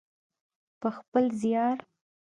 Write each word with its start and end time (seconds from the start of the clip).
په 0.79 0.87
خپل 0.97 1.25
زیار. 1.41 1.77